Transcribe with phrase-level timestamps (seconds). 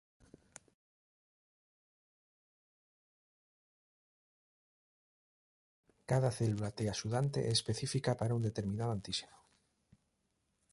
[6.09, 9.39] Cada célula T axudante é específica para un determinado antíxeno.